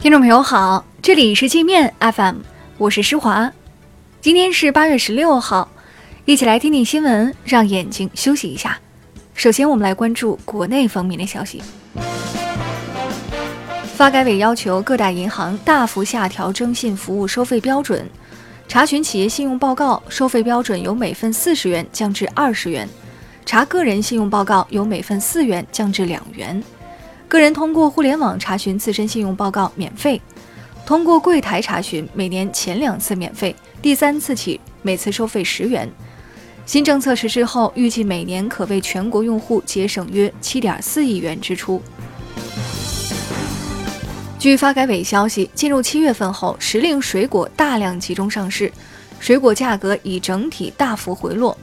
[0.00, 2.36] 听众朋友好，这里是界面 FM，
[2.78, 3.52] 我是施华。
[4.22, 5.68] 今天是八月十六号，
[6.24, 8.78] 一起来听听新闻，让眼睛休息一下。
[9.34, 11.62] 首先，我们来关注国内方面的消息。
[13.94, 18.08] 发改委要求各大银行大幅下调征信服务收费标准，
[18.66, 22.88] 查询企业信用报告收费标准由每份四十元降至二十元，
[23.44, 26.64] 查个人信用报告由每份四元降至两元。
[27.30, 30.20] 个人通过互联网查询自身信用报告免费，
[30.84, 35.88] 通过柜台查询每年前两次免费，第三次起每次收费十元。
[36.66, 41.80] 新政策实施后，预计每年可为全国用户节省约七点四亿元支出。
[44.36, 48.72] 据发改委消息，进入七月份后，时令水果大量集中上市，
[49.20, 51.56] 水果价格已整体大幅回落。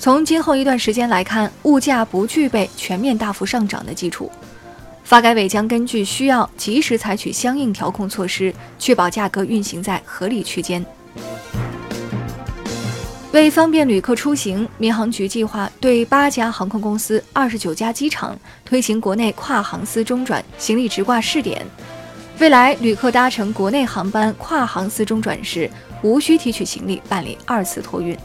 [0.00, 4.28] 从今后一段时间来看，物价不具备全面大幅上涨的基础。
[5.06, 10.84] 发改委将根据需要及时采取相应调控措施，确保价格运行在合理区间。
[13.30, 21.64] 为方便旅客出行，民航局计划对八家航空公司、二十九家机场推行国内跨航司中转行李直挂试点。
[22.40, 25.70] 未来，旅客搭乘国内航班跨航司中转时，
[26.02, 28.18] 无需提取行李办理二次托运。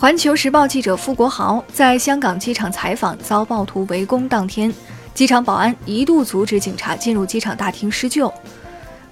[0.00, 4.72] 环球时报记者付国豪在香港机场采访遭暴徒围攻当天，
[5.12, 8.32] 机场保安一度阻止警察进入机场大厅施救，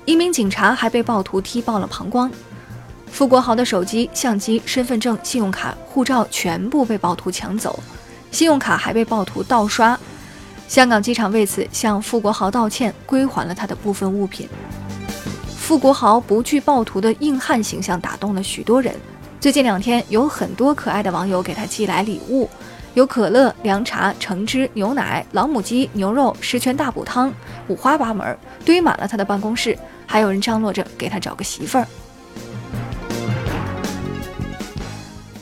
[0.04, 2.30] 一名警察还被暴徒踢爆了膀胱。
[3.10, 7.80] 付国豪的手机、相机、身份证、信用卡、护照全部被暴徒抢走，
[8.30, 9.98] 信用卡还被暴徒盗刷。
[10.68, 14.48] 香港机场为此向付国豪道歉，归还了他的部分物品。
[15.58, 18.94] 付国豪不惧暴徒的硬汉形象打动了许多人。
[19.46, 22.50] 最近两天，有很多可爱的网友给他寄来礼物，
[22.94, 27.32] 有可乐、凉茶、橙汁、牛奶、老母鸡、牛肉、十全大补汤，
[27.68, 29.78] 五花八门，堆满了他的办公室。
[30.04, 31.86] 还有人张罗着给他找个媳妇儿。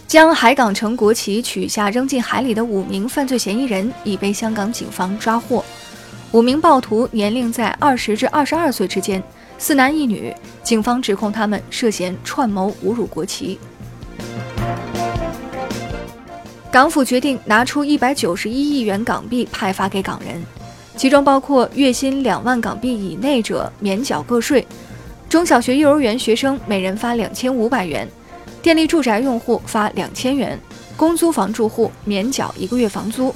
[0.07, 5.65] 将海港城国旗取下扔进海里的五名犯罪嫌疑人已被香港警方抓获。
[6.33, 9.23] 五名暴徒年龄在二十至二十二岁之间，
[9.57, 10.35] 四男一女。
[10.63, 13.59] 警方指控他们涉嫌串谋侮辱国旗。
[16.75, 20.45] 港府决定拿出一百九十一亿元港币派发给港人，
[20.97, 24.67] 其中包括月薪两万港币以内者免缴个税，
[25.29, 28.09] 中小学、幼儿园学生每人发两千五百元，
[28.61, 30.59] 电力住宅用户发两千元，
[30.97, 33.33] 公租房住户免缴一个月房租。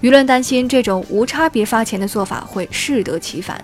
[0.00, 3.62] 舆论担心这种无差别发钱的做法会适得其反。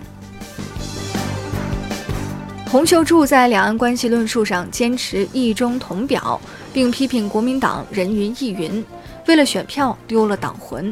[2.69, 6.39] 洪秀柱在两岸关系论述上坚持一中同表，
[6.73, 8.83] 并批评国民党人云亦云，
[9.27, 10.91] 为了选票丢了党魂。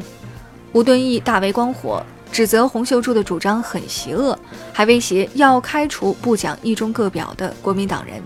[0.72, 4.38] 吴敦义大为光火，指责洪秀柱的主张很邪恶，
[4.72, 8.22] 还威胁要开除不讲一中各表的国民党人。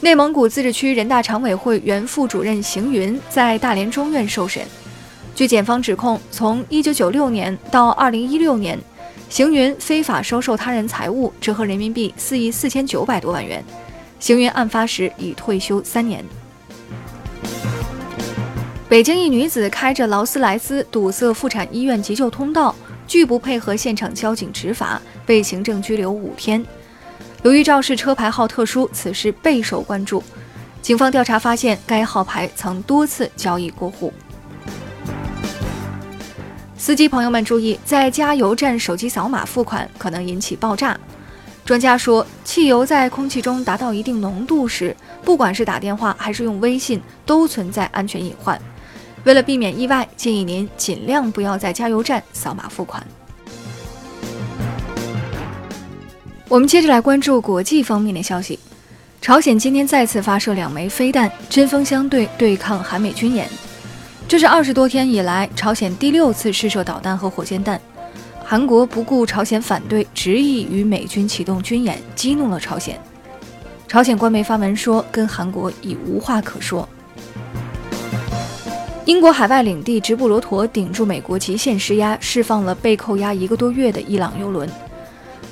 [0.00, 4.66] 内蒙古自治区人大常委会原副主任邢云在大连中院受审，
[5.34, 8.78] 据检方指控，从1996年到2016年。
[9.28, 13.64] 邢云非法收受他人财物，折合人民币四亿四千九百多万元。
[14.22, 16.24] 邢云案发时已退休三年。
[18.88, 22.72] 北京一女子开着劳斯莱斯堵塞妇产医院急救通道，
[23.08, 26.64] 拒不配合现场交警执法，被行政拘留五天。
[27.42, 30.22] 由于肇事车牌号特殊，此事备受关注。
[30.80, 34.12] 警方调查发现，该号牌曾多次交易过户。
[36.76, 40.96] 司机朋友们注意，在加油站手机扫码付款可能引起爆炸。
[41.64, 48.60] 专家说，汽油在空气中达到一定浓度时，不管是打电话还是用微信，都存在安全隐患。
[49.24, 53.06] 为了避免意外，建议您尽量不要在加油站扫码付款。
[56.48, 58.58] 我们接着来关注国际方面的消息。
[59.20, 63.48] 朝鲜今天再次发射两枚飞弹，针锋相对，对抗韩美军演。
[64.26, 67.80] 这是二十多天以来朝鲜第六次试射导弹和火箭弹。
[68.52, 73.00] 韩国不顾朝鲜反对，执意与美军启动军演，激怒了朝鲜。
[73.88, 76.86] 朝鲜官媒发文说，跟韩国已无话可说。
[79.06, 84.68] 英国海外领地直布罗陀顶住美国极限施压，释放了被扣押一个多月的伊朗油轮。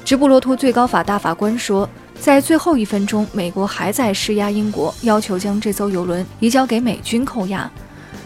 [0.05, 1.89] 直布罗陀最高法大法官说，
[2.21, 7.71] 在最后一分钟，美国还在施压英国，要求将这艘油轮移交给美军扣押。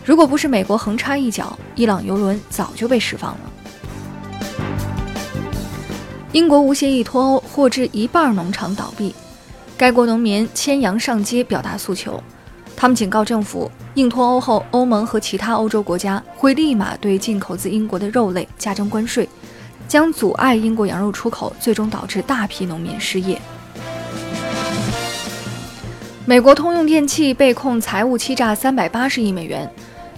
[0.05, 3.54] 如果不是美国横插一脚，伊朗油轮早就被释放了。
[6.35, 9.15] 英国无协议脱欧，或致一半农场倒闭，
[9.79, 12.21] 该国农民牵羊上街表达诉求。
[12.75, 19.29] 他们警告政府，硬脱欧后，欧盟和其他欧洲国家会立马对进口自英国的肉类加征关税，
[19.87, 23.41] 将阻碍英国羊肉出口，最终导致大批农民失业。
[26.27, 29.73] 美国通用电气被控财务欺诈三百八十亿美元，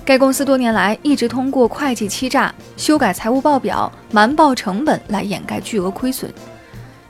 [0.06, 6.32] 该公司多年来一直通过会计欺诈、修改财务报表、瞒报成本来掩盖巨额亏损。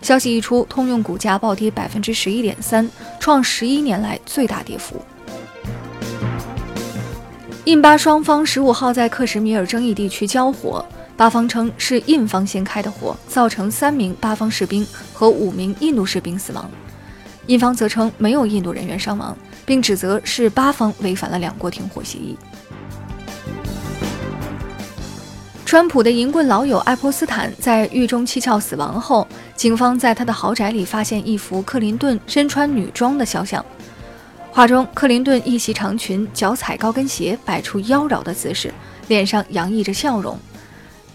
[0.00, 2.88] 消息一出，通用股价暴跌百分之十一点三，
[3.20, 4.96] 创十一年来最大跌幅。
[7.66, 10.82] 印巴双方十五号在克什米尔争议地区交火，
[11.18, 16.70] 巴方称是印方先开的火，造成三名巴方士兵和五名印度士兵死亡。
[17.48, 22.34] 印方则称没有印度人员伤亡，并指责是巴方违反了两国停火协议。
[25.66, 29.26] 川普的淫棍老友爱泼斯坦在狱中蹊跷死亡后，
[29.56, 33.66] 警方在他的豪宅里发现一幅克林顿身穿女装的肖像。
[34.52, 38.72] 画中，克林顿一袭长裙，脚踩高跟鞋，摆出妖娆的姿势，
[39.08, 40.38] 脸上洋溢着笑容。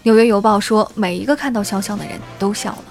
[0.02, 2.84] 纽约邮报说，每一个看到肖像的人都笑了。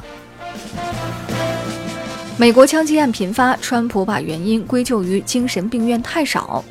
[2.38, 6.66] 美国枪击案频发，川普把原因归咎于精神病院太少。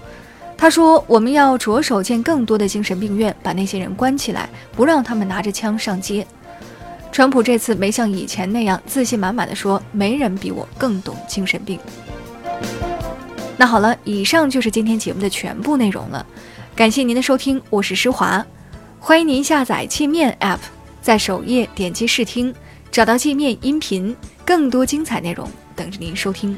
[0.61, 4.47] 他说：“我们要着手建更多的精神病院，把那些人关起来，
[4.77, 6.25] 不让他们拿着枪上街。”
[7.11, 11.81] 川普这次没像以前那样自信满满的说：“没人比我更懂精神病。”
[13.57, 16.27] 那好了，以上就是今天节目的全部内容了。
[16.77, 18.45] 感谢您的收听，我是施华，
[18.99, 20.59] 欢迎您下载界面 App，
[21.01, 22.55] 在首页点击试听，
[22.93, 24.15] 找到界面音频，
[24.45, 26.55] 更多精彩内容等着您收听。